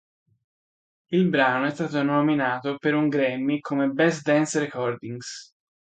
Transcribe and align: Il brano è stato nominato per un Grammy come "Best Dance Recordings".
Il 1.09 1.29
brano 1.29 1.67
è 1.67 1.69
stato 1.69 2.01
nominato 2.01 2.75
per 2.79 2.95
un 2.95 3.07
Grammy 3.07 3.59
come 3.59 3.89
"Best 3.89 4.23
Dance 4.23 4.57
Recordings". 4.59 5.53